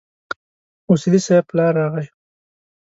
[0.91, 2.05] اصولي صیب پلار راغی.